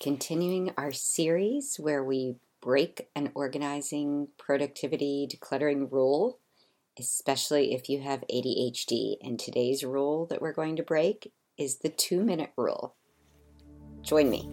continuing 0.00 0.72
our 0.78 0.90
series 0.90 1.76
where 1.78 2.02
we 2.02 2.34
break 2.62 3.10
an 3.14 3.30
organizing, 3.34 4.28
productivity, 4.38 5.28
decluttering 5.30 5.92
rule, 5.92 6.38
especially 6.98 7.74
if 7.74 7.90
you 7.90 8.00
have 8.00 8.24
ADHD. 8.32 9.16
And 9.22 9.38
today's 9.38 9.84
rule 9.84 10.26
that 10.26 10.40
we're 10.40 10.54
going 10.54 10.76
to 10.76 10.82
break 10.82 11.32
is 11.58 11.80
the 11.80 11.90
two 11.90 12.24
minute 12.24 12.50
rule. 12.56 12.94
Join 14.00 14.30
me. 14.30 14.50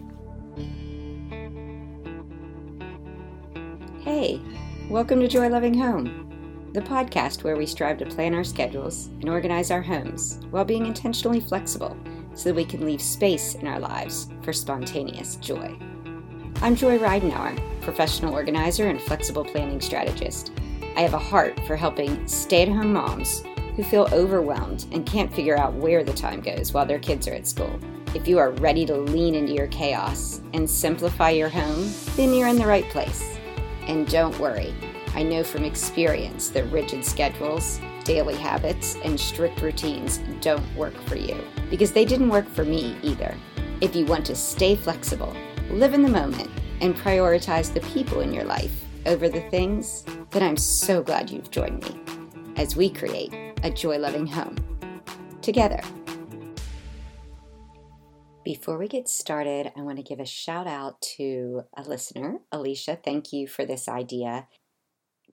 Hey, 4.02 4.42
welcome 4.90 5.18
to 5.20 5.28
Joy 5.28 5.48
Loving 5.48 5.78
Home, 5.78 6.70
the 6.74 6.82
podcast 6.82 7.42
where 7.42 7.56
we 7.56 7.64
strive 7.64 7.96
to 7.98 8.06
plan 8.06 8.34
our 8.34 8.44
schedules 8.44 9.06
and 9.06 9.30
organize 9.30 9.70
our 9.70 9.82
homes 9.82 10.40
while 10.50 10.66
being 10.66 10.84
intentionally 10.84 11.40
flexible 11.40 11.96
so 12.38 12.48
that 12.48 12.54
we 12.54 12.64
can 12.64 12.86
leave 12.86 13.02
space 13.02 13.56
in 13.56 13.66
our 13.66 13.80
lives 13.80 14.28
for 14.42 14.52
spontaneous 14.52 15.34
joy. 15.36 15.76
I'm 16.62 16.76
Joy 16.76 16.96
Reidenauer, 16.96 17.60
professional 17.80 18.32
organizer 18.32 18.86
and 18.86 19.00
flexible 19.00 19.44
planning 19.44 19.80
strategist. 19.80 20.52
I 20.96 21.00
have 21.00 21.14
a 21.14 21.18
heart 21.18 21.58
for 21.66 21.74
helping 21.74 22.24
stay 22.28 22.62
at 22.62 22.68
home 22.68 22.92
moms 22.92 23.42
who 23.74 23.82
feel 23.82 24.08
overwhelmed 24.12 24.86
and 24.92 25.04
can't 25.04 25.34
figure 25.34 25.58
out 25.58 25.74
where 25.74 26.04
the 26.04 26.12
time 26.12 26.40
goes 26.40 26.72
while 26.72 26.86
their 26.86 27.00
kids 27.00 27.26
are 27.26 27.34
at 27.34 27.48
school. 27.48 27.76
If 28.14 28.28
you 28.28 28.38
are 28.38 28.52
ready 28.52 28.86
to 28.86 28.96
lean 28.96 29.34
into 29.34 29.52
your 29.52 29.66
chaos 29.66 30.40
and 30.52 30.70
simplify 30.70 31.30
your 31.30 31.48
home, 31.48 31.90
then 32.14 32.32
you're 32.32 32.46
in 32.46 32.58
the 32.58 32.66
right 32.66 32.88
place. 32.90 33.36
And 33.88 34.06
don't 34.08 34.38
worry, 34.38 34.72
I 35.12 35.24
know 35.24 35.42
from 35.42 35.64
experience 35.64 36.50
that 36.50 36.70
rigid 36.70 37.04
schedules 37.04 37.80
daily 38.08 38.36
habits 38.36 38.96
and 39.04 39.20
strict 39.20 39.60
routines 39.60 40.16
don't 40.40 40.64
work 40.74 40.96
for 41.02 41.16
you 41.16 41.36
because 41.68 41.92
they 41.92 42.06
didn't 42.06 42.30
work 42.30 42.48
for 42.48 42.64
me 42.64 42.96
either. 43.02 43.34
If 43.82 43.94
you 43.94 44.06
want 44.06 44.24
to 44.26 44.34
stay 44.34 44.76
flexible, 44.76 45.36
live 45.68 45.92
in 45.92 46.00
the 46.00 46.08
moment, 46.08 46.50
and 46.80 46.96
prioritize 46.96 47.70
the 47.70 47.80
people 47.92 48.20
in 48.20 48.32
your 48.32 48.44
life 48.44 48.82
over 49.04 49.28
the 49.28 49.42
things, 49.50 50.06
then 50.30 50.42
I'm 50.42 50.56
so 50.56 51.02
glad 51.02 51.28
you've 51.28 51.50
joined 51.50 51.84
me 51.84 52.00
as 52.56 52.74
we 52.74 52.88
create 52.88 53.34
a 53.62 53.70
joy 53.70 53.98
loving 53.98 54.26
home 54.26 54.56
together. 55.42 55.80
Before 58.42 58.78
we 58.78 58.88
get 58.88 59.06
started, 59.06 59.70
I 59.76 59.82
want 59.82 59.98
to 59.98 60.02
give 60.02 60.20
a 60.20 60.24
shout 60.24 60.66
out 60.66 61.02
to 61.18 61.64
a 61.76 61.82
listener, 61.82 62.38
Alicia. 62.52 62.98
Thank 63.04 63.34
you 63.34 63.46
for 63.46 63.66
this 63.66 63.86
idea 63.86 64.46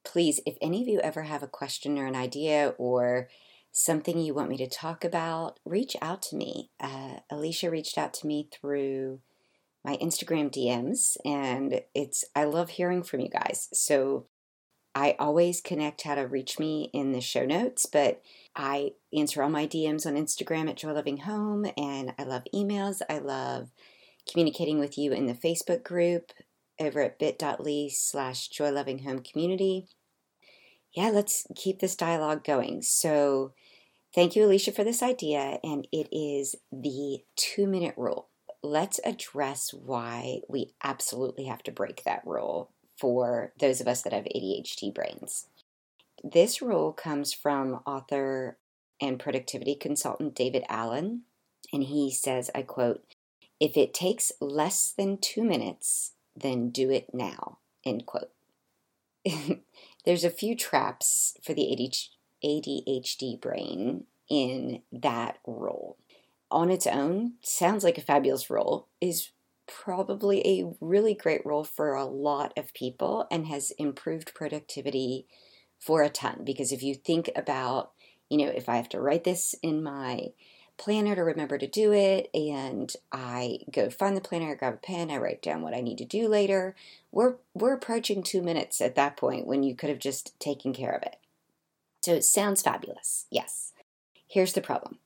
please, 0.05 0.39
if 0.45 0.57
any 0.61 0.81
of 0.81 0.87
you 0.87 0.99
ever 1.01 1.23
have 1.23 1.43
a 1.43 1.47
question 1.47 1.97
or 1.97 2.05
an 2.05 2.15
idea 2.15 2.73
or 2.77 3.27
something 3.71 4.17
you 4.17 4.33
want 4.33 4.49
me 4.49 4.57
to 4.57 4.69
talk 4.69 5.03
about, 5.03 5.59
reach 5.65 5.97
out 6.01 6.21
to 6.21 6.35
me. 6.35 6.69
Uh, 6.79 7.15
Alicia 7.29 7.69
reached 7.69 7.97
out 7.97 8.13
to 8.15 8.27
me 8.27 8.47
through 8.51 9.19
my 9.83 9.97
Instagram 9.97 10.49
DMs, 10.49 11.17
and 11.25 11.81
it's 11.93 12.23
I 12.35 12.45
love 12.45 12.69
hearing 12.71 13.03
from 13.03 13.19
you 13.19 13.29
guys. 13.29 13.67
So 13.73 14.27
I 14.95 15.17
always 15.19 15.59
connect 15.59 16.03
how 16.03 16.15
to 16.15 16.21
reach 16.21 16.57
me 16.57 16.89
in 16.93 17.11
the 17.11 17.19
show 17.19 17.45
notes, 17.45 17.85
but 17.85 18.21
I 18.55 18.91
answer 19.13 19.43
all 19.43 19.49
my 19.49 19.67
DMs 19.67 20.05
on 20.05 20.15
Instagram 20.15 20.69
at 20.69 20.77
Joy 20.77 20.93
Loving 20.93 21.17
Home, 21.17 21.65
and 21.77 22.13
I 22.17 22.23
love 22.23 22.43
emails. 22.53 23.01
I 23.09 23.17
love 23.17 23.71
communicating 24.31 24.79
with 24.79 24.97
you 24.97 25.11
in 25.11 25.25
the 25.25 25.33
Facebook 25.33 25.83
group 25.83 26.31
over 26.79 27.01
at 27.01 27.19
bit.ly 27.19 27.89
slash 27.91 28.47
Joy 28.49 28.71
Loving 28.71 28.99
Home 28.99 29.19
Community 29.19 29.87
yeah, 30.95 31.09
let's 31.09 31.45
keep 31.55 31.79
this 31.79 31.95
dialogue 31.95 32.43
going. 32.43 32.81
So, 32.81 33.53
thank 34.13 34.35
you, 34.35 34.45
Alicia, 34.45 34.71
for 34.71 34.83
this 34.85 35.03
idea, 35.03 35.59
and 35.61 35.87
it 35.91 36.07
is 36.11 36.55
the 36.71 37.19
two 37.35 37.67
minute 37.67 37.95
rule. 37.97 38.29
Let's 38.63 38.99
address 39.05 39.73
why 39.73 40.39
we 40.47 40.73
absolutely 40.83 41.45
have 41.45 41.63
to 41.63 41.71
break 41.71 42.03
that 42.03 42.23
rule 42.25 42.71
for 42.97 43.51
those 43.59 43.81
of 43.81 43.87
us 43.87 44.01
that 44.03 44.13
have 44.13 44.23
ADHD 44.23 44.93
brains. 44.93 45.47
This 46.23 46.61
rule 46.61 46.93
comes 46.93 47.33
from 47.33 47.81
author 47.85 48.57
and 49.01 49.19
productivity 49.19 49.75
consultant 49.75 50.33
David 50.33 50.63
Allen, 50.69 51.23
and 51.73 51.83
he 51.83 52.09
says, 52.09 52.49
I 52.55 52.61
quote, 52.61 53.03
if 53.59 53.75
it 53.75 53.93
takes 53.93 54.31
less 54.39 54.93
than 54.97 55.17
two 55.17 55.43
minutes, 55.43 56.13
then 56.35 56.69
do 56.69 56.89
it 56.89 57.13
now, 57.13 57.59
end 57.85 58.05
quote. 58.05 58.31
there's 60.05 60.23
a 60.23 60.29
few 60.29 60.55
traps 60.55 61.35
for 61.43 61.53
the 61.53 61.91
ADHD 62.43 63.39
brain 63.39 64.05
in 64.29 64.81
that 64.91 65.37
role. 65.45 65.97
On 66.51 66.69
its 66.69 66.85
own, 66.85 67.33
sounds 67.41 67.83
like 67.83 67.97
a 67.97 68.01
fabulous 68.01 68.49
role, 68.49 68.87
is 69.01 69.31
probably 69.67 70.45
a 70.45 70.73
really 70.79 71.15
great 71.15 71.43
role 71.45 71.63
for 71.63 71.95
a 71.95 72.05
lot 72.05 72.53
of 72.57 72.73
people 72.73 73.25
and 73.31 73.47
has 73.47 73.71
improved 73.71 74.35
productivity 74.35 75.25
for 75.79 76.03
a 76.03 76.09
ton. 76.09 76.41
Because 76.43 76.71
if 76.71 76.83
you 76.83 76.93
think 76.93 77.31
about, 77.35 77.91
you 78.29 78.37
know, 78.37 78.51
if 78.51 78.69
I 78.69 78.77
have 78.77 78.89
to 78.89 79.01
write 79.01 79.23
this 79.23 79.55
in 79.63 79.83
my 79.83 80.27
planner 80.77 81.15
to 81.15 81.21
remember 81.21 81.57
to 81.57 81.67
do 81.67 81.93
it 81.93 82.29
and 82.33 82.93
I 83.11 83.59
go 83.71 83.89
find 83.89 84.15
the 84.15 84.21
planner, 84.21 84.51
I 84.51 84.55
grab 84.55 84.73
a 84.73 84.77
pen, 84.77 85.11
I 85.11 85.17
write 85.17 85.41
down 85.41 85.61
what 85.61 85.73
I 85.73 85.81
need 85.81 85.97
to 85.99 86.05
do 86.05 86.27
later. 86.27 86.75
We're 87.11 87.35
we're 87.53 87.73
approaching 87.73 88.23
2 88.23 88.41
minutes 88.41 88.81
at 88.81 88.95
that 88.95 89.17
point 89.17 89.47
when 89.47 89.63
you 89.63 89.75
could 89.75 89.89
have 89.89 89.99
just 89.99 90.39
taken 90.39 90.73
care 90.73 90.93
of 90.93 91.03
it. 91.03 91.17
So 92.01 92.13
it 92.13 92.23
sounds 92.23 92.61
fabulous. 92.61 93.25
Yes. 93.31 93.73
Here's 94.27 94.53
the 94.53 94.61
problem. 94.61 94.99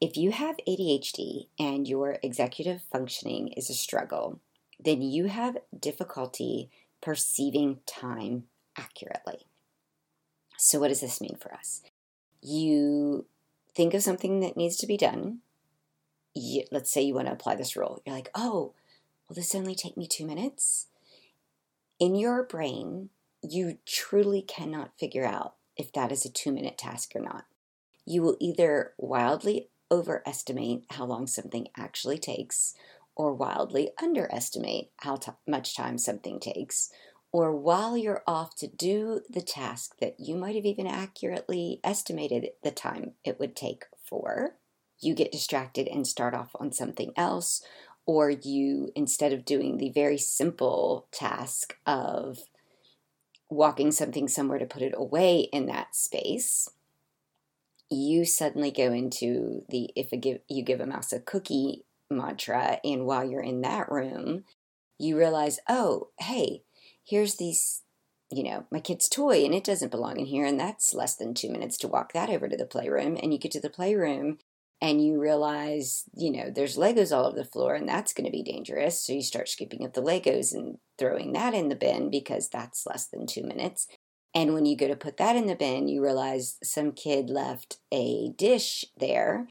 If 0.00 0.16
you 0.16 0.30
have 0.30 0.56
ADHD 0.68 1.48
and 1.58 1.88
your 1.88 2.18
executive 2.22 2.82
functioning 2.92 3.48
is 3.48 3.68
a 3.68 3.74
struggle, 3.74 4.38
then 4.78 5.02
you 5.02 5.24
have 5.26 5.58
difficulty 5.76 6.70
perceiving 7.00 7.80
time 7.86 8.44
accurately. 8.76 9.46
So, 10.56 10.78
what 10.78 10.88
does 10.88 11.00
this 11.00 11.20
mean 11.20 11.36
for 11.40 11.52
us? 11.52 11.82
You 12.40 13.26
think 13.78 13.94
of 13.94 14.02
something 14.02 14.40
that 14.40 14.56
needs 14.56 14.76
to 14.76 14.88
be 14.88 14.96
done. 14.96 15.38
You, 16.34 16.64
let's 16.72 16.90
say 16.90 17.00
you 17.00 17.14
want 17.14 17.28
to 17.28 17.32
apply 17.32 17.54
this 17.54 17.76
rule. 17.76 18.02
You're 18.04 18.16
like, 18.16 18.28
oh, 18.34 18.74
will 19.28 19.36
this 19.36 19.54
only 19.54 19.76
take 19.76 19.96
me 19.96 20.08
two 20.08 20.26
minutes? 20.26 20.88
In 22.00 22.16
your 22.16 22.42
brain, 22.42 23.10
you 23.40 23.78
truly 23.86 24.42
cannot 24.42 24.98
figure 24.98 25.24
out 25.24 25.54
if 25.76 25.92
that 25.92 26.10
is 26.10 26.24
a 26.24 26.28
two 26.28 26.50
minute 26.50 26.76
task 26.76 27.12
or 27.14 27.20
not. 27.20 27.44
You 28.04 28.22
will 28.22 28.36
either 28.40 28.94
wildly 28.98 29.68
overestimate 29.92 30.82
how 30.90 31.04
long 31.04 31.28
something 31.28 31.68
actually 31.76 32.18
takes, 32.18 32.74
or 33.14 33.32
wildly 33.32 33.90
underestimate 34.02 34.90
how 34.96 35.16
t- 35.16 35.32
much 35.46 35.76
time 35.76 35.98
something 35.98 36.40
takes, 36.40 36.90
or 37.32 37.54
while 37.54 37.96
you're 37.96 38.22
off 38.26 38.54
to 38.56 38.66
do 38.66 39.20
the 39.28 39.42
task 39.42 39.96
that 40.00 40.16
you 40.18 40.34
might 40.34 40.56
have 40.56 40.64
even 40.64 40.86
accurately 40.86 41.80
estimated 41.84 42.50
the 42.62 42.70
time 42.70 43.12
it 43.24 43.38
would 43.38 43.54
take 43.54 43.84
for, 44.02 44.56
you 45.00 45.14
get 45.14 45.32
distracted 45.32 45.86
and 45.86 46.06
start 46.06 46.34
off 46.34 46.50
on 46.58 46.72
something 46.72 47.12
else, 47.16 47.62
or 48.06 48.30
you, 48.30 48.90
instead 48.96 49.32
of 49.32 49.44
doing 49.44 49.76
the 49.76 49.90
very 49.90 50.16
simple 50.16 51.06
task 51.12 51.76
of 51.86 52.38
walking 53.50 53.92
something 53.92 54.28
somewhere 54.28 54.58
to 54.58 54.66
put 54.66 54.82
it 54.82 54.94
away 54.96 55.40
in 55.40 55.66
that 55.66 55.94
space, 55.94 56.68
you 57.90 58.24
suddenly 58.24 58.70
go 58.70 58.92
into 58.92 59.64
the 59.68 59.90
if 59.94 60.10
give, 60.20 60.40
you 60.48 60.62
give 60.62 60.80
a 60.80 60.86
mouse 60.86 61.12
a 61.12 61.20
cookie 61.20 61.84
mantra, 62.10 62.80
and 62.84 63.04
while 63.04 63.28
you're 63.28 63.42
in 63.42 63.60
that 63.60 63.90
room, 63.90 64.44
you 64.98 65.16
realize, 65.16 65.60
oh, 65.68 66.08
hey, 66.18 66.62
here's 67.08 67.36
these 67.36 67.82
you 68.30 68.42
know, 68.42 68.66
my 68.70 68.80
kid's 68.80 69.08
toy 69.08 69.44
and 69.44 69.54
it 69.54 69.64
doesn't 69.64 69.90
belong 69.90 70.18
in 70.18 70.26
here. 70.26 70.44
And 70.44 70.60
that's 70.60 70.94
less 70.94 71.16
than 71.16 71.34
two 71.34 71.50
minutes 71.50 71.78
to 71.78 71.88
walk 71.88 72.12
that 72.12 72.28
over 72.28 72.48
to 72.48 72.56
the 72.56 72.66
playroom. 72.66 73.16
And 73.22 73.32
you 73.32 73.38
get 73.38 73.52
to 73.52 73.60
the 73.60 73.70
playroom 73.70 74.38
and 74.80 75.04
you 75.04 75.18
realize, 75.18 76.04
you 76.14 76.30
know, 76.30 76.50
there's 76.50 76.76
Legos 76.76 77.16
all 77.16 77.26
over 77.26 77.36
the 77.36 77.44
floor 77.44 77.74
and 77.74 77.88
that's 77.88 78.12
going 78.12 78.26
to 78.26 78.30
be 78.30 78.42
dangerous. 78.42 79.02
So 79.02 79.14
you 79.14 79.22
start 79.22 79.48
scooping 79.48 79.84
up 79.84 79.94
the 79.94 80.02
Legos 80.02 80.54
and 80.54 80.78
throwing 80.98 81.32
that 81.32 81.54
in 81.54 81.68
the 81.68 81.74
bin 81.74 82.10
because 82.10 82.48
that's 82.48 82.86
less 82.86 83.06
than 83.06 83.26
two 83.26 83.42
minutes. 83.42 83.88
And 84.34 84.52
when 84.52 84.66
you 84.66 84.76
go 84.76 84.88
to 84.88 84.96
put 84.96 85.16
that 85.16 85.36
in 85.36 85.46
the 85.46 85.56
bin, 85.56 85.88
you 85.88 86.02
realize 86.02 86.58
some 86.62 86.92
kid 86.92 87.30
left 87.30 87.78
a 87.90 88.30
dish 88.36 88.84
there 88.96 89.48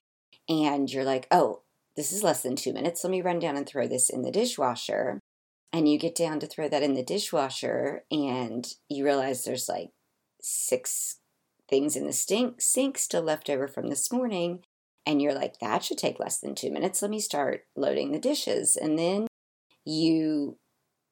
and 0.47 0.89
you're 0.91 1.03
like, 1.03 1.27
oh, 1.31 1.63
this 1.95 2.11
is 2.11 2.21
less 2.21 2.43
than 2.43 2.55
two 2.55 2.73
minutes. 2.73 3.03
Let 3.03 3.09
me 3.09 3.23
run 3.23 3.39
down 3.39 3.57
and 3.57 3.67
throw 3.67 3.87
this 3.87 4.11
in 4.11 4.21
the 4.21 4.31
dishwasher 4.31 5.19
and 5.73 5.89
you 5.89 5.99
get 5.99 6.15
down 6.15 6.39
to 6.39 6.47
throw 6.47 6.67
that 6.69 6.83
in 6.83 6.93
the 6.93 7.03
dishwasher 7.03 8.03
and 8.11 8.73
you 8.89 9.03
realize 9.03 9.43
there's 9.43 9.69
like 9.69 9.89
six 10.41 11.19
things 11.69 11.95
in 11.95 12.05
the 12.05 12.13
stink 12.13 12.61
sink 12.61 12.97
still 12.97 13.21
left 13.23 13.49
over 13.49 13.67
from 13.67 13.89
this 13.89 14.11
morning 14.11 14.59
and 15.05 15.21
you're 15.21 15.33
like 15.33 15.59
that 15.59 15.83
should 15.83 15.97
take 15.97 16.19
less 16.19 16.39
than 16.39 16.53
2 16.53 16.69
minutes. 16.69 17.01
Let 17.01 17.11
me 17.11 17.19
start 17.19 17.61
loading 17.75 18.11
the 18.11 18.19
dishes. 18.19 18.75
And 18.75 18.99
then 18.99 19.27
you 19.85 20.57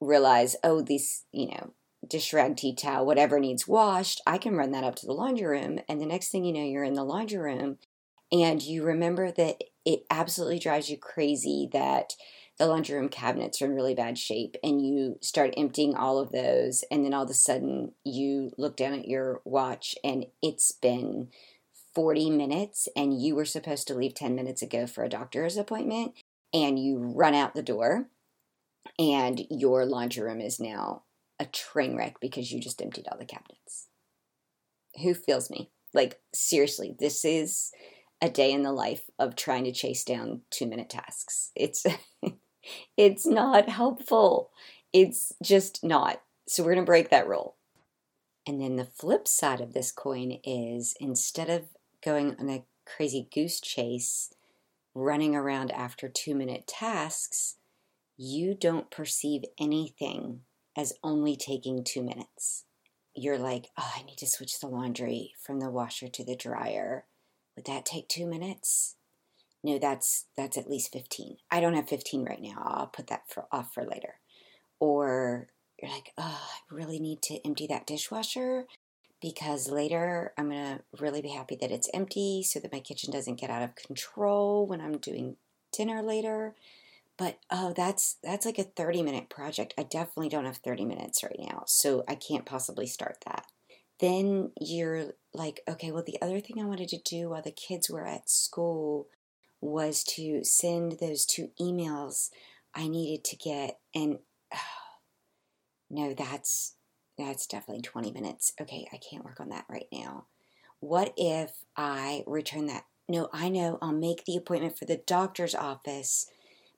realize 0.02 0.58
oh 0.64 0.82
these 0.82 1.24
you 1.32 1.48
know 1.48 1.74
dish 2.08 2.34
rag 2.34 2.58
tea 2.58 2.76
towel 2.76 3.06
whatever 3.06 3.40
needs 3.40 3.66
washed 3.66 4.20
i 4.28 4.38
can 4.38 4.54
run 4.56 4.72
that 4.72 4.84
up 4.84 4.96
to 4.96 5.06
the 5.06 5.14
laundry 5.14 5.48
room. 5.48 5.80
And 5.88 6.02
the 6.02 6.06
next 6.06 6.30
thing 6.30 6.44
you 6.44 6.54
know 6.54 6.64
you're 6.64 6.84
in 6.84 6.94
the 6.94 7.04
laundry 7.04 7.40
room 7.40 7.78
and 8.32 8.62
you 8.62 8.84
remember 8.84 9.32
that 9.32 9.62
it 9.86 10.02
absolutely 10.10 10.60
drives 10.60 10.90
you 10.90 10.98
crazy 10.98 11.70
that 11.72 12.14
the 12.58 12.68
laundry 12.68 12.96
room 12.96 13.10
cabinets 13.10 13.62
are 13.62 13.66
in 13.66 13.76
really 13.76 13.96
bad 13.96 14.18
shape 14.18 14.56
and 14.64 14.86
you 14.86 15.18
start 15.22 15.54
emptying 15.58 15.96
all 15.96 16.20
of 16.20 16.32
those 16.32 16.84
and 16.90 17.04
then 17.04 17.14
all 17.14 17.24
of 17.24 17.30
a 17.30 17.34
sudden 17.34 17.92
you 18.04 18.52
look 18.58 18.78
down 18.78 18.94
at 18.94 19.08
your 19.08 19.42
watch 19.44 19.96
and 20.04 20.26
it's 20.42 20.72
been 20.72 21.30
40 21.94 22.30
minutes 22.30 22.88
and 22.96 23.22
you 23.22 23.36
were 23.36 23.46
supposed 23.46 23.88
to 23.88 23.94
leave 23.94 24.14
10 24.14 24.36
minutes 24.36 24.62
ago 24.62 24.88
for 24.88 25.04
a 25.04 25.10
doctor's 25.10 25.58
appointment 25.58 26.14
and 26.54 26.80
you 26.80 26.98
run 26.98 27.34
out 27.34 27.56
the 27.56 27.62
door 27.62 28.08
and 28.98 29.42
your 29.50 29.86
laundry 29.86 30.24
room 30.24 30.40
is 30.40 30.60
now 30.60 31.04
a 31.40 31.46
train 31.46 31.96
wreck 31.96 32.20
because 32.22 32.52
you 32.52 32.60
just 32.60 32.82
emptied 32.82 33.08
all 33.12 33.18
the 33.18 33.26
cabinets. 33.26 33.88
Who 35.02 35.14
feels 35.14 35.50
me? 35.50 35.70
Like, 35.94 36.20
seriously, 36.34 36.96
this 36.98 37.26
is 37.26 37.72
a 38.22 38.30
day 38.30 38.52
in 38.52 38.64
the 38.64 38.72
life 38.72 39.04
of 39.20 39.36
trying 39.36 39.66
to 39.66 39.72
chase 39.72 40.04
down 40.04 40.42
two 40.50 40.66
minute 40.66 40.90
tasks. 40.90 41.52
It's 41.56 41.86
it's 42.98 43.26
not 43.26 43.70
helpful. 43.70 44.52
It's 44.94 45.34
just 45.42 45.84
not. 45.84 46.22
So 46.48 46.64
we're 46.64 46.74
gonna 46.74 46.86
break 46.86 47.10
that 47.10 47.28
rule. 47.28 47.56
And 48.48 48.62
then 48.62 48.76
the 48.76 48.86
flip 48.86 49.28
side 49.28 49.62
of 49.62 49.74
this 49.74 49.92
coin 49.92 50.40
is 50.44 50.96
instead 51.00 51.50
of 51.50 51.64
going 52.04 52.36
on 52.40 52.50
a 52.50 52.64
crazy 52.86 53.28
goose 53.34 53.60
chase, 53.60 54.34
running 54.94 55.36
around 55.36 55.72
after 55.72 56.08
two 56.08 56.36
minute 56.36 56.68
tasks, 56.68 57.56
you 58.18 58.54
don't 58.54 58.92
perceive 58.92 59.44
anything 59.60 60.42
as 60.78 60.94
only 61.04 61.36
taking 61.36 61.84
two 61.84 62.04
minutes. 62.04 62.66
You're 63.14 63.38
like, 63.38 63.70
oh, 63.78 63.92
I 63.96 64.04
need 64.04 64.18
to 64.18 64.28
switch 64.28 64.60
the 64.60 64.68
laundry 64.68 65.34
from 65.40 65.60
the 65.60 65.70
washer 65.70 66.08
to 66.10 66.24
the 66.24 66.36
dryer. 66.36 67.06
Would 67.56 67.66
that 67.66 67.86
take 67.86 68.08
two 68.08 68.26
minutes? 68.26 68.96
No, 69.66 69.80
that's 69.80 70.26
that's 70.38 70.60
at 70.60 70.70
least 70.70 70.94
15. 70.94 71.38
I 71.50 71.60
don't 71.60 71.74
have 71.74 71.90
15 71.90 72.24
right 72.24 72.40
now. 72.40 72.62
I'll 72.64 72.86
put 72.86 73.08
that 73.08 73.24
for 73.28 73.48
off 73.52 73.74
for 73.74 73.84
later. 73.84 74.20
Or 74.80 75.48
you're 75.82 75.90
like, 75.90 76.14
oh, 76.20 76.48
I 76.72 76.76
really 76.76 77.00
need 77.00 77.24
to 77.24 77.44
empty 77.44 77.66
that 77.66 77.88
dishwasher 77.88 78.66
because 79.20 79.68
later 79.68 80.34
I'm 80.38 80.52
to 80.52 80.82
really 81.00 81.24
be 81.24 81.30
happy 81.30 81.58
that 81.62 81.72
it's 81.72 81.90
empty 81.96 82.44
so 82.44 82.60
that 82.60 82.72
my 82.72 82.80
kitchen 82.80 83.12
doesn't 83.12 83.40
get 83.40 83.50
out 83.50 83.64
of 83.64 83.74
control 83.74 84.68
when 84.68 84.82
I'm 84.82 85.00
doing 85.00 85.36
dinner 85.76 86.04
later. 86.04 86.54
But 87.18 87.40
oh, 87.50 87.74
that's 87.76 88.18
that's 88.22 88.46
like 88.46 88.60
a 88.60 88.66
30 88.66 89.02
minute 89.02 89.30
project. 89.30 89.74
I 89.80 89.82
definitely 89.82 90.30
don't 90.30 90.46
have 90.46 90.58
30 90.58 90.86
minutes 90.86 91.24
right 91.24 91.40
now. 91.40 91.64
So 91.66 92.04
I 92.08 92.14
can't 92.14 92.46
possibly 92.46 92.86
start 92.86 93.18
that. 93.26 93.48
Then 94.00 94.52
you're 94.62 95.14
like, 95.34 95.62
okay, 95.68 95.92
well 95.92 96.04
the 96.06 96.22
other 96.22 96.40
thing 96.40 96.62
I 96.62 96.66
wanted 96.66 96.90
to 96.90 97.00
do 97.00 97.30
while 97.30 97.42
the 97.42 97.50
kids 97.50 97.90
were 97.90 98.06
at 98.06 98.30
school 98.30 99.08
was 99.62 100.04
to 100.04 100.44
send 100.44 100.94
those 100.94 101.26
two 101.26 101.50
emails 101.60 102.30
I 102.74 102.88
needed 102.88 103.24
to 103.26 103.36
get 103.38 103.80
and 103.94 104.20
no, 105.90 106.14
that's 106.14 106.76
that's 107.18 107.48
definitely 107.48 107.82
20 107.82 108.12
minutes. 108.12 108.52
Okay, 108.60 108.88
I 108.92 108.98
can't 108.98 109.24
work 109.24 109.40
on 109.40 109.50
that 109.50 109.66
right 109.70 109.88
now. 109.92 110.26
What 110.80 111.14
if 111.16 111.52
I 111.78 112.24
return 112.28 112.68
that? 112.68 112.86
No, 113.08 113.30
I 113.32 113.50
know 113.50 113.78
I'll 113.82 113.94
make 113.94 114.26
the 114.26 114.36
appointment 114.36 114.78
for 114.78 114.86
the 114.86 115.02
doctor's 115.06 115.56
office, 115.56 116.30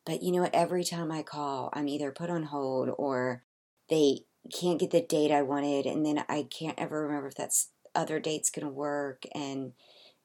but 0.06 0.22
you 0.22 0.32
know 0.32 0.42
what? 0.42 0.54
Every 0.54 0.84
time 0.84 1.12
I 1.12 1.24
call, 1.24 1.70
I'm 1.74 1.88
either 1.88 2.12
put 2.12 2.30
on 2.30 2.44
hold 2.44 2.90
or 2.98 3.44
they 3.90 4.20
can't 4.54 4.80
get 4.80 4.92
the 4.92 5.02
date 5.02 5.32
I 5.32 5.42
wanted, 5.42 5.86
and 5.86 6.06
then 6.06 6.24
I 6.30 6.44
can't 6.44 6.78
ever 6.78 7.02
remember 7.02 7.28
if 7.28 7.36
that's 7.36 7.70
other 7.96 8.20
date's 8.20 8.50
going 8.50 8.66
to 8.66 8.72
work. 8.72 9.24
And 9.34 9.74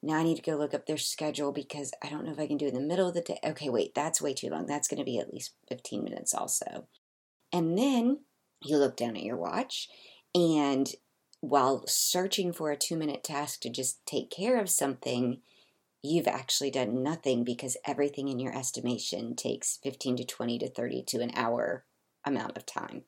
now 0.02 0.16
I 0.16 0.24
need 0.24 0.36
to 0.36 0.42
go 0.42 0.56
look 0.56 0.74
up 0.74 0.86
their 0.86 0.98
schedule 0.98 1.52
because 1.52 1.92
I 2.02 2.08
don't 2.08 2.24
know 2.24 2.32
if 2.32 2.40
I 2.40 2.48
can 2.48 2.56
do 2.56 2.66
it 2.66 2.74
in 2.74 2.80
the 2.80 2.86
middle 2.86 3.08
of 3.08 3.14
the 3.14 3.20
day. 3.20 3.38
Okay, 3.44 3.68
wait, 3.68 3.94
that's 3.94 4.20
way 4.20 4.34
too 4.34 4.48
long. 4.50 4.66
That's 4.66 4.88
going 4.88 4.98
to 4.98 5.04
be 5.04 5.18
at 5.18 5.32
least 5.32 5.52
15 5.68 6.02
minutes 6.02 6.34
also. 6.34 6.88
And 7.52 7.78
then 7.78 8.20
you 8.62 8.78
look 8.78 8.96
down 8.96 9.16
at 9.16 9.22
your 9.22 9.36
watch, 9.36 9.88
and 10.34 10.90
while 11.40 11.84
searching 11.86 12.52
for 12.52 12.70
a 12.70 12.76
two 12.76 12.96
minute 12.96 13.22
task 13.22 13.60
to 13.60 13.70
just 13.70 14.04
take 14.06 14.30
care 14.30 14.60
of 14.60 14.68
something, 14.68 15.40
you've 16.02 16.28
actually 16.28 16.70
done 16.70 17.02
nothing 17.02 17.44
because 17.44 17.76
everything 17.86 18.28
in 18.28 18.40
your 18.40 18.56
estimation 18.56 19.36
takes 19.36 19.78
15 19.82 20.16
to 20.16 20.24
20 20.24 20.58
to 20.58 20.68
30 20.70 21.02
to 21.04 21.20
an 21.20 21.30
hour 21.34 21.84
amount 22.24 22.56
of 22.56 22.66
time. 22.66 23.02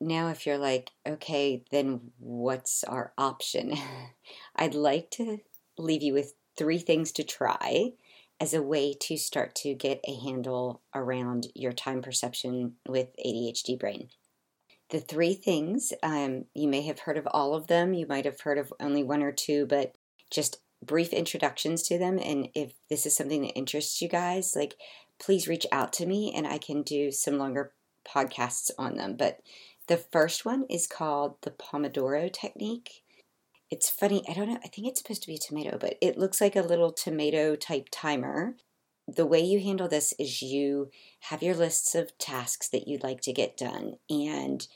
Now, 0.00 0.28
if 0.28 0.46
you're 0.46 0.58
like, 0.58 0.90
okay, 1.06 1.64
then 1.72 2.12
what's 2.18 2.84
our 2.84 3.12
option? 3.18 3.76
I'd 4.56 4.74
like 4.74 5.10
to 5.12 5.40
leave 5.82 6.02
you 6.02 6.12
with 6.12 6.34
three 6.56 6.78
things 6.78 7.12
to 7.12 7.24
try 7.24 7.92
as 8.40 8.54
a 8.54 8.62
way 8.62 8.94
to 8.94 9.16
start 9.16 9.54
to 9.56 9.74
get 9.74 10.00
a 10.06 10.14
handle 10.14 10.80
around 10.94 11.48
your 11.54 11.72
time 11.72 12.02
perception 12.02 12.74
with 12.86 13.08
ADHD 13.24 13.78
brain. 13.78 14.08
The 14.90 15.00
three 15.00 15.34
things, 15.34 15.92
um, 16.02 16.44
you 16.54 16.68
may 16.68 16.82
have 16.82 17.00
heard 17.00 17.18
of 17.18 17.28
all 17.30 17.54
of 17.54 17.66
them, 17.66 17.92
you 17.94 18.06
might 18.06 18.24
have 18.24 18.40
heard 18.40 18.58
of 18.58 18.72
only 18.80 19.02
one 19.02 19.22
or 19.22 19.32
two, 19.32 19.66
but 19.66 19.94
just 20.30 20.60
brief 20.82 21.12
introductions 21.12 21.82
to 21.84 21.98
them. 21.98 22.18
And 22.22 22.48
if 22.54 22.72
this 22.88 23.04
is 23.04 23.16
something 23.16 23.42
that 23.42 23.56
interests 23.56 24.00
you 24.00 24.08
guys, 24.08 24.54
like 24.54 24.76
please 25.18 25.48
reach 25.48 25.66
out 25.72 25.92
to 25.94 26.06
me 26.06 26.32
and 26.34 26.46
I 26.46 26.58
can 26.58 26.82
do 26.82 27.10
some 27.10 27.38
longer 27.38 27.72
podcasts 28.06 28.70
on 28.78 28.96
them. 28.96 29.16
But 29.16 29.40
the 29.88 29.96
first 29.96 30.44
one 30.44 30.64
is 30.70 30.86
called 30.86 31.36
the 31.42 31.50
Pomodoro 31.50 32.32
Technique. 32.32 33.02
It's 33.70 33.90
funny, 33.90 34.22
I 34.28 34.32
don't 34.32 34.48
know, 34.48 34.58
I 34.64 34.68
think 34.68 34.86
it's 34.86 35.00
supposed 35.00 35.22
to 35.22 35.28
be 35.28 35.34
a 35.34 35.38
tomato, 35.38 35.76
but 35.78 35.96
it 36.00 36.18
looks 36.18 36.40
like 36.40 36.56
a 36.56 36.62
little 36.62 36.92
tomato 36.92 37.54
type 37.54 37.88
timer 37.90 38.56
the 39.08 39.26
way 39.26 39.40
you 39.40 39.60
handle 39.60 39.88
this 39.88 40.12
is 40.18 40.42
you 40.42 40.90
have 41.20 41.42
your 41.42 41.54
lists 41.54 41.94
of 41.94 42.16
tasks 42.18 42.68
that 42.68 42.86
you'd 42.86 43.02
like 43.02 43.22
to 43.22 43.32
get 43.32 43.56
done 43.56 43.94
and 44.10 44.66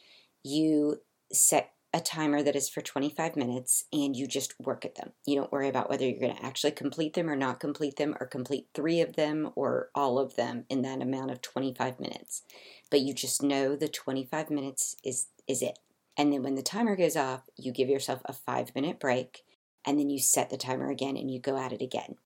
you 0.42 1.02
set 1.30 1.72
a 1.94 2.00
timer 2.00 2.42
that 2.42 2.56
is 2.56 2.70
for 2.70 2.80
25 2.80 3.36
minutes 3.36 3.84
and 3.92 4.16
you 4.16 4.26
just 4.26 4.54
work 4.58 4.86
at 4.86 4.94
them. 4.94 5.12
You 5.26 5.36
don't 5.36 5.52
worry 5.52 5.68
about 5.68 5.90
whether 5.90 6.08
you're 6.08 6.18
going 6.18 6.34
to 6.34 6.44
actually 6.44 6.70
complete 6.70 7.12
them 7.12 7.28
or 7.28 7.36
not 7.36 7.60
complete 7.60 7.96
them 7.96 8.16
or 8.18 8.26
complete 8.26 8.68
three 8.72 9.02
of 9.02 9.16
them 9.16 9.50
or 9.54 9.90
all 9.94 10.18
of 10.18 10.36
them 10.36 10.64
in 10.70 10.80
that 10.82 11.02
amount 11.02 11.30
of 11.30 11.42
25 11.42 12.00
minutes. 12.00 12.42
But 12.90 13.02
you 13.02 13.12
just 13.12 13.42
know 13.42 13.76
the 13.76 13.88
25 13.88 14.50
minutes 14.50 14.96
is 15.04 15.26
is 15.46 15.60
it. 15.60 15.78
And 16.16 16.32
then 16.32 16.42
when 16.42 16.54
the 16.54 16.62
timer 16.62 16.96
goes 16.96 17.16
off, 17.16 17.42
you 17.56 17.72
give 17.72 17.88
yourself 17.88 18.20
a 18.24 18.32
5 18.32 18.74
minute 18.74 19.00
break 19.00 19.42
and 19.86 19.98
then 19.98 20.10
you 20.10 20.18
set 20.18 20.50
the 20.50 20.56
timer 20.56 20.90
again 20.90 21.16
and 21.16 21.30
you 21.30 21.40
go 21.40 21.56
at 21.56 21.72
it 21.72 21.82
again. 21.82 22.16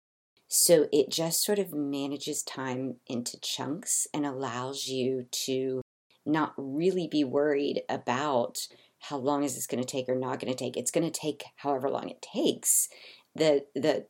So 0.48 0.86
it 0.92 1.10
just 1.10 1.42
sort 1.42 1.58
of 1.58 1.72
manages 1.72 2.42
time 2.42 2.96
into 3.06 3.40
chunks 3.40 4.06
and 4.14 4.24
allows 4.24 4.86
you 4.86 5.26
to 5.44 5.82
not 6.24 6.54
really 6.56 7.08
be 7.08 7.24
worried 7.24 7.82
about 7.88 8.58
how 9.00 9.16
long 9.16 9.44
is 9.44 9.54
this 9.54 9.66
going 9.66 9.82
to 9.82 9.88
take 9.88 10.08
or 10.08 10.16
not 10.16 10.40
going 10.40 10.52
to 10.52 10.58
take. 10.58 10.76
It's 10.76 10.90
going 10.90 11.10
to 11.10 11.20
take 11.20 11.44
however 11.56 11.88
long 11.88 12.08
it 12.08 12.22
takes. 12.22 12.88
The 13.34 13.66
the 13.74 14.06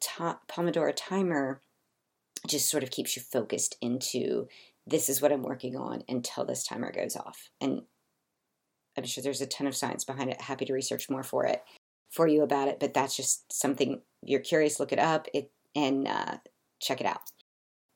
Pomodoro 0.49 0.93
timer 0.95 1.61
just 2.47 2.71
sort 2.71 2.83
of 2.83 2.91
keeps 2.91 3.17
you 3.17 3.23
focused 3.23 3.77
into 3.81 4.47
this 4.87 5.09
is 5.09 5.21
what 5.21 5.33
I'm 5.33 5.43
working 5.43 5.77
on 5.77 6.05
until 6.09 6.45
this 6.45 6.65
timer 6.65 6.93
goes 6.93 7.17
off. 7.17 7.51
And 7.61 7.83
I'm 8.97 9.05
sure 9.05 9.23
there's 9.23 9.41
a 9.41 9.47
ton 9.47 9.67
of 9.67 9.77
science 9.77 10.05
behind 10.05 10.31
it. 10.31 10.41
Happy 10.41 10.65
to 10.65 10.73
research 10.73 11.11
more 11.11 11.23
for 11.23 11.45
it 11.45 11.63
for 12.11 12.27
you 12.27 12.43
about 12.43 12.69
it, 12.69 12.81
but 12.81 12.95
that's 12.95 13.17
just 13.17 13.53
something 13.53 14.01
you're 14.23 14.41
curious, 14.41 14.81
look 14.81 14.93
it 14.93 14.99
up. 14.99 15.27
It 15.35 15.51
and 15.75 16.09
uh, 16.09 16.39
check 16.81 17.01
it 17.01 17.07
out. 17.07 17.21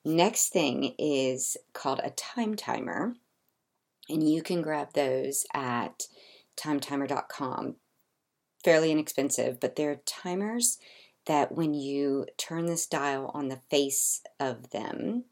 Next 0.05 0.49
thing 0.49 0.95
is 0.97 1.57
called 1.73 1.99
a 2.03 2.11
time 2.11 2.55
timer, 2.55 3.15
and 4.09 4.27
you 4.27 4.41
can 4.43 4.61
grab 4.61 4.93
those 4.93 5.45
at 5.53 6.03
timetimer.com. 6.57 7.75
Fairly 8.63 8.91
inexpensive, 8.91 9.59
but 9.59 9.75
they're 9.75 10.01
timers 10.05 10.77
that 11.25 11.51
when 11.51 11.73
you 11.73 12.27
turn 12.37 12.65
this 12.65 12.85
dial 12.85 13.31
on 13.33 13.47
the 13.47 13.61
face 13.69 14.21
of 14.39 14.69
them, 14.69 15.25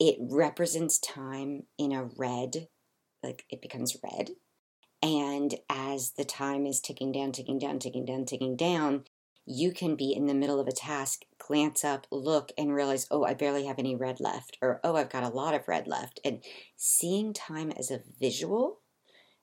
it 0.00 0.16
represents 0.20 0.98
time 0.98 1.64
in 1.76 1.92
a 1.92 2.08
red, 2.16 2.68
like 3.22 3.44
it 3.50 3.60
becomes 3.60 3.96
red. 4.02 4.30
And 5.02 5.54
as 5.70 6.12
the 6.12 6.24
time 6.24 6.66
is 6.66 6.80
ticking 6.80 7.12
down, 7.12 7.32
ticking 7.32 7.58
down, 7.58 7.78
ticking 7.78 8.04
down, 8.04 8.24
ticking 8.24 8.56
down, 8.56 9.04
you 9.46 9.72
can 9.72 9.96
be 9.96 10.12
in 10.12 10.26
the 10.26 10.34
middle 10.34 10.60
of 10.60 10.66
a 10.66 10.72
task, 10.72 11.24
glance 11.38 11.84
up, 11.84 12.06
look, 12.10 12.52
and 12.58 12.74
realize, 12.74 13.06
oh, 13.10 13.24
I 13.24 13.34
barely 13.34 13.64
have 13.64 13.78
any 13.78 13.96
red 13.96 14.20
left, 14.20 14.58
or 14.60 14.80
oh, 14.84 14.96
I've 14.96 15.08
got 15.08 15.22
a 15.22 15.28
lot 15.28 15.54
of 15.54 15.68
red 15.68 15.86
left. 15.86 16.20
And 16.24 16.42
seeing 16.76 17.32
time 17.32 17.72
as 17.78 17.90
a 17.90 18.02
visual 18.20 18.80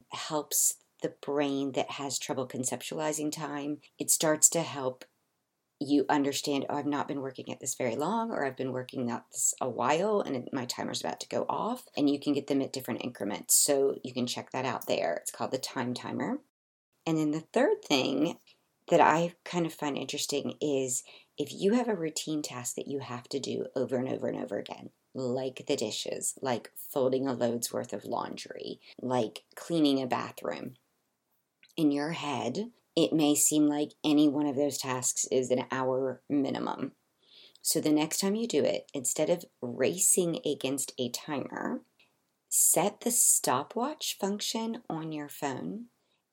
helps 0.09 0.75
the 1.01 1.13
brain 1.21 1.71
that 1.71 1.91
has 1.91 2.19
trouble 2.19 2.47
conceptualizing 2.47 3.31
time. 3.31 3.79
It 3.97 4.11
starts 4.11 4.47
to 4.49 4.61
help 4.61 5.05
you 5.79 6.05
understand, 6.09 6.65
oh, 6.69 6.75
I've 6.77 6.85
not 6.85 7.07
been 7.07 7.21
working 7.21 7.51
at 7.51 7.59
this 7.59 7.75
very 7.75 7.95
long, 7.95 8.31
or 8.31 8.45
I've 8.45 8.55
been 8.55 8.71
working 8.71 9.11
at 9.11 9.25
this 9.31 9.53
a 9.59 9.69
while, 9.69 10.21
and 10.21 10.47
my 10.53 10.65
timer's 10.65 11.01
about 11.01 11.19
to 11.21 11.27
go 11.27 11.45
off. 11.49 11.83
And 11.97 12.09
you 12.09 12.19
can 12.19 12.33
get 12.33 12.47
them 12.47 12.61
at 12.61 12.73
different 12.73 13.03
increments. 13.03 13.55
So 13.55 13.95
you 14.03 14.13
can 14.13 14.27
check 14.27 14.51
that 14.51 14.65
out 14.65 14.87
there. 14.87 15.15
It's 15.15 15.31
called 15.31 15.51
the 15.51 15.57
time 15.57 15.93
timer. 15.93 16.39
And 17.05 17.17
then 17.17 17.31
the 17.31 17.41
third 17.53 17.83
thing 17.83 18.37
that 18.89 19.01
I 19.01 19.33
kind 19.43 19.65
of 19.65 19.73
find 19.73 19.97
interesting 19.97 20.55
is 20.61 21.03
if 21.37 21.51
you 21.51 21.73
have 21.73 21.89
a 21.89 21.95
routine 21.95 22.41
task 22.41 22.75
that 22.75 22.87
you 22.87 22.99
have 22.99 23.27
to 23.29 23.39
do 23.39 23.65
over 23.75 23.97
and 23.97 24.07
over 24.07 24.27
and 24.27 24.41
over 24.41 24.57
again, 24.57 24.91
like 25.13 25.65
the 25.67 25.75
dishes, 25.75 26.35
like 26.41 26.71
folding 26.75 27.27
a 27.27 27.33
load's 27.33 27.73
worth 27.73 27.93
of 27.93 28.05
laundry, 28.05 28.79
like 29.01 29.43
cleaning 29.55 30.01
a 30.01 30.07
bathroom. 30.07 30.75
In 31.77 31.91
your 31.91 32.11
head, 32.11 32.71
it 32.95 33.13
may 33.13 33.35
seem 33.35 33.67
like 33.67 33.91
any 34.03 34.27
one 34.27 34.45
of 34.45 34.55
those 34.55 34.77
tasks 34.77 35.25
is 35.31 35.51
an 35.51 35.65
hour 35.71 36.21
minimum. 36.29 36.93
So 37.61 37.81
the 37.81 37.91
next 37.91 38.19
time 38.19 38.35
you 38.35 38.47
do 38.47 38.63
it, 38.63 38.89
instead 38.93 39.29
of 39.29 39.45
racing 39.61 40.39
against 40.45 40.93
a 40.99 41.09
timer, 41.09 41.81
set 42.47 43.01
the 43.01 43.11
stopwatch 43.11 44.17
function 44.19 44.83
on 44.89 45.11
your 45.11 45.29
phone 45.29 45.85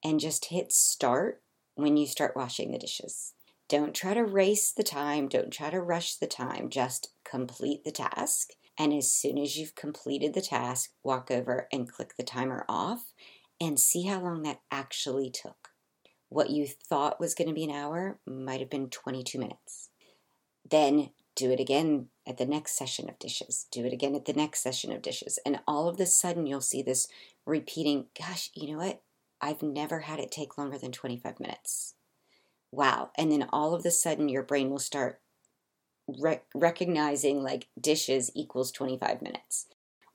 and 0.04 0.20
just 0.20 0.46
hit 0.46 0.72
start 0.72 1.42
when 1.74 1.96
you 1.96 2.06
start 2.06 2.36
washing 2.36 2.70
the 2.70 2.78
dishes. 2.78 3.32
Don't 3.68 3.94
try 3.94 4.12
to 4.14 4.24
race 4.24 4.72
the 4.72 4.82
time, 4.82 5.28
don't 5.28 5.50
try 5.50 5.70
to 5.70 5.80
rush 5.80 6.16
the 6.16 6.26
time, 6.26 6.68
just 6.68 7.14
complete 7.24 7.84
the 7.84 7.90
task. 7.90 8.50
And 8.78 8.92
as 8.92 9.12
soon 9.12 9.38
as 9.38 9.56
you've 9.56 9.74
completed 9.74 10.34
the 10.34 10.42
task, 10.42 10.90
walk 11.02 11.30
over 11.30 11.68
and 11.72 11.90
click 11.90 12.14
the 12.16 12.24
timer 12.24 12.64
off 12.68 13.12
and 13.60 13.80
see 13.80 14.02
how 14.02 14.20
long 14.20 14.42
that 14.42 14.60
actually 14.70 15.30
took. 15.30 15.61
What 16.32 16.50
you 16.50 16.66
thought 16.66 17.20
was 17.20 17.34
going 17.34 17.48
to 17.48 17.54
be 17.54 17.64
an 17.64 17.70
hour 17.70 18.18
might 18.26 18.60
have 18.60 18.70
been 18.70 18.88
22 18.88 19.38
minutes. 19.38 19.90
Then 20.68 21.10
do 21.34 21.50
it 21.50 21.60
again 21.60 22.08
at 22.26 22.38
the 22.38 22.46
next 22.46 22.76
session 22.76 23.08
of 23.08 23.18
dishes. 23.18 23.66
Do 23.70 23.84
it 23.84 23.92
again 23.92 24.14
at 24.14 24.24
the 24.24 24.32
next 24.32 24.62
session 24.62 24.92
of 24.92 25.02
dishes. 25.02 25.38
And 25.44 25.60
all 25.66 25.88
of 25.88 25.98
a 25.98 26.06
sudden, 26.06 26.46
you'll 26.46 26.60
see 26.60 26.82
this 26.82 27.08
repeating, 27.46 28.06
gosh, 28.18 28.50
you 28.54 28.72
know 28.72 28.78
what? 28.78 29.02
I've 29.40 29.62
never 29.62 30.00
had 30.00 30.20
it 30.20 30.30
take 30.30 30.56
longer 30.56 30.78
than 30.78 30.92
25 30.92 31.40
minutes 31.40 31.94
wow. 32.72 33.10
And 33.16 33.30
then 33.30 33.46
all 33.52 33.74
of 33.74 33.84
a 33.84 33.90
sudden, 33.90 34.28
your 34.28 34.42
brain 34.42 34.70
will 34.70 34.78
start 34.78 35.20
rec- 36.08 36.46
recognizing 36.54 37.42
like 37.42 37.68
dishes 37.80 38.32
equals 38.34 38.72
25 38.72 39.22
minutes. 39.22 39.66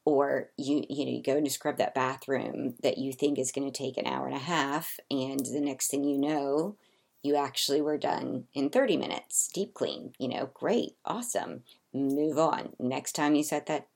Or 0.08 0.52
you 0.56 0.86
you 0.90 1.04
know 1.04 1.12
you 1.12 1.22
go 1.22 1.36
and 1.36 1.52
scrub 1.52 1.76
that 1.80 1.94
bathroom 1.94 2.76
that 2.82 2.98
you 2.98 3.12
think 3.12 3.38
is 3.38 3.52
going 3.52 3.70
to 3.70 3.78
take 3.78 3.98
an 3.98 4.08
hour 4.08 4.26
and 4.26 4.38
a 4.38 4.40
half, 4.40 5.02
and 5.12 5.42
the 5.42 5.60
next 5.60 5.90
thing 5.90 6.06
you 6.06 6.18
know, 6.18 6.78
you 7.24 7.36
actually 7.36 7.82
were 7.82 7.98
done 7.98 8.46
in 8.54 8.70
30 8.70 8.96
minutes. 8.96 9.50
Deep 9.54 9.74
clean, 9.74 10.14
you 10.18 10.30
know, 10.30 10.50
great, 10.54 10.92
awesome. 11.04 11.64
Move 11.94 12.40
on. 12.40 12.70
Next 12.80 13.18
time 13.18 13.36
you 13.36 13.44
set 13.44 13.66
that 13.66 13.90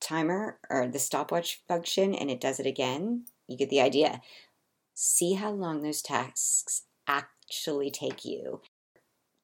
timer 0.00 0.58
or 0.68 0.88
the 0.88 0.98
stopwatch 0.98 1.62
function 1.68 2.16
and 2.16 2.32
it 2.32 2.40
does 2.40 2.58
it 2.58 2.66
again, 2.66 3.26
you 3.46 3.56
get 3.56 3.70
the 3.70 3.80
idea. 3.80 4.22
See 4.92 5.34
how 5.34 5.52
long 5.52 5.82
those 5.82 6.02
tasks 6.02 6.82
actually 7.06 7.92
take 7.92 8.24
you. 8.24 8.60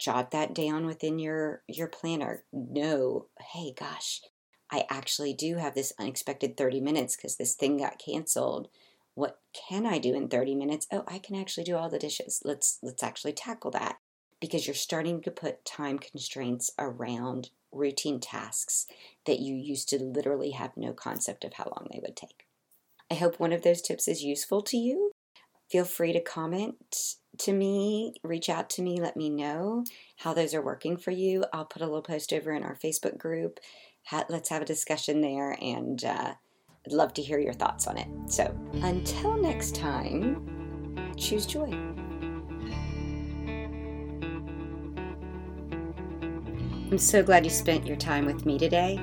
Jot 0.01 0.33
that 0.33 0.55
down 0.55 0.87
within 0.87 1.21
your 1.21 1.63
your 1.69 1.87
planner. 1.87 2.43
Know, 2.53 3.27
hey 3.53 3.75
gosh, 3.79 4.23
I 4.71 4.85
actually 4.89 5.35
do 5.35 5.57
have 5.57 5.75
this 5.75 5.93
unexpected 5.99 6.57
30 6.57 6.81
minutes 6.81 7.17
because 7.17 7.37
this 7.37 7.55
thing 7.55 7.79
got 7.79 7.99
canceled. 7.99 8.69
What 9.15 9.41
can 9.53 9.87
I 9.87 9.99
do 9.99 10.15
in 10.15 10.29
30 10.29 10.55
minutes? 10.55 10.87
Oh, 10.93 11.05
I 11.09 11.19
can 11.19 11.35
actually 11.35 11.65
do 11.65 11.77
all 11.77 11.91
the 11.91 11.99
dishes. 11.99 12.41
Let's 12.45 12.79
let's 12.83 13.03
actually 13.03 13.33
tackle 13.33 13.71
that 13.73 13.99
because 14.41 14.67
you're 14.67 14.75
starting 14.75 15.21
to 15.23 15.31
put 15.31 15.65
time 15.65 15.99
constraints 15.99 16.71
around 16.79 17.51
routine 17.73 18.21
tasks 18.21 18.87
that 19.27 19.41
you 19.41 19.55
used 19.55 19.89
to 19.91 20.03
literally 20.03 20.51
have 20.51 20.77
no 20.77 20.93
concept 20.93 21.45
of 21.45 21.55
how 21.55 21.65
long 21.65 21.89
they 21.93 22.01
would 22.01 22.17
take. 22.17 22.47
I 23.11 23.15
hope 23.15 23.39
one 23.39 23.53
of 23.53 23.63
those 23.63 23.83
tips 23.83 24.09
is 24.09 24.25
useful 24.25 24.63
to 24.63 24.77
you. 24.77 25.11
Feel 25.71 25.85
free 25.85 26.13
to 26.13 26.21
comment 26.21 27.17
to 27.39 27.53
me, 27.53 28.15
reach 28.23 28.49
out 28.49 28.69
to 28.71 28.83
me, 28.83 29.01
let 29.01 29.17
me 29.17 29.31
know 29.31 29.85
how 30.17 30.35
those 30.35 30.53
are 30.53 30.63
working 30.63 30.97
for 30.97 31.11
you. 31.11 31.45
I'll 31.53 31.65
put 31.65 31.83
a 31.83 31.87
little 31.87 32.03
post 32.03 32.33
over 32.33 32.53
in 32.53 32.63
our 32.63 32.75
Facebook 32.75 33.19
group. 33.19 33.61
Let's 34.29 34.49
have 34.49 34.63
a 34.63 34.65
discussion 34.65 35.21
there, 35.21 35.57
and 35.61 36.05
uh, 36.05 36.35
I'd 36.87 36.93
love 36.93 37.15
to 37.15 37.23
hear 37.23 37.39
your 37.39 37.53
thoughts 37.53 37.87
on 37.87 37.97
it. 37.99 38.09
So 38.27 38.57
until 38.83 39.37
next 39.37 39.75
time, 39.75 41.13
choose 41.17 41.47
joy. 41.47 41.71
I'm 46.91 46.99
so 46.99 47.23
glad 47.23 47.45
you 47.45 47.51
spent 47.51 47.87
your 47.87 47.97
time 47.97 48.27
with 48.27 48.45
me 48.47 48.59
today. 48.59 48.99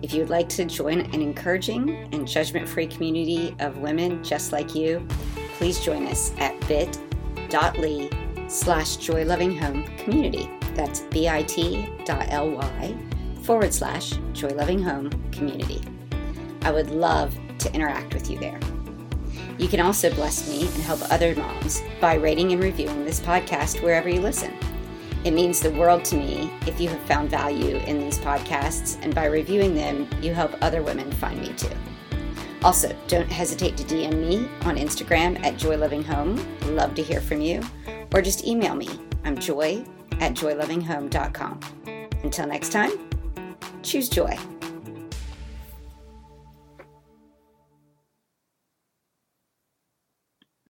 If 0.00 0.14
you 0.14 0.20
would 0.20 0.30
like 0.30 0.48
to 0.50 0.64
join 0.64 1.00
an 1.00 1.20
encouraging 1.20 1.90
and 2.14 2.26
judgment 2.26 2.68
free 2.68 2.86
community 2.86 3.54
of 3.58 3.78
women 3.78 4.24
just 4.24 4.52
like 4.52 4.74
you, 4.74 5.06
please 5.58 5.80
join 5.80 6.06
us 6.06 6.32
at 6.38 6.58
bit.ly 6.68 8.08
slash 8.48 8.96
joy 8.96 9.26
community. 9.26 10.48
That's 10.74 11.00
bit.ly 11.00 11.88
forward 13.48 13.72
slash 13.72 14.12
joy 14.34 14.48
loving 14.48 14.82
home 14.82 15.08
community. 15.32 15.80
I 16.60 16.70
would 16.70 16.90
love 16.90 17.34
to 17.60 17.74
interact 17.74 18.12
with 18.12 18.28
you 18.30 18.38
there. 18.38 18.60
You 19.56 19.68
can 19.68 19.80
also 19.80 20.12
bless 20.12 20.50
me 20.50 20.66
and 20.66 20.82
help 20.82 21.00
other 21.10 21.34
moms 21.34 21.80
by 21.98 22.16
rating 22.16 22.52
and 22.52 22.62
reviewing 22.62 23.06
this 23.06 23.20
podcast 23.20 23.82
wherever 23.82 24.06
you 24.06 24.20
listen. 24.20 24.52
It 25.24 25.30
means 25.30 25.60
the 25.60 25.70
world 25.70 26.04
to 26.04 26.16
me 26.16 26.52
if 26.66 26.78
you 26.78 26.90
have 26.90 27.00
found 27.04 27.30
value 27.30 27.76
in 27.76 28.00
these 28.00 28.18
podcasts, 28.18 29.02
and 29.02 29.14
by 29.14 29.24
reviewing 29.24 29.74
them, 29.74 30.06
you 30.20 30.34
help 30.34 30.54
other 30.60 30.82
women 30.82 31.10
find 31.12 31.40
me 31.40 31.54
too. 31.54 31.74
Also, 32.62 32.94
don't 33.06 33.32
hesitate 33.32 33.78
to 33.78 33.84
DM 33.84 34.28
me 34.28 34.46
on 34.66 34.76
Instagram 34.76 35.42
at 35.42 35.54
joylovinghome. 35.54 36.76
Love 36.76 36.94
to 36.96 37.02
hear 37.02 37.22
from 37.22 37.40
you. 37.40 37.62
Or 38.12 38.20
just 38.20 38.46
email 38.46 38.74
me. 38.74 38.90
I'm 39.24 39.38
joy 39.38 39.86
at 40.20 40.34
joylovinghome.com. 40.34 41.60
Until 42.22 42.46
next 42.46 42.72
time, 42.72 43.07
choose 43.88 44.10
joy. 44.10 44.57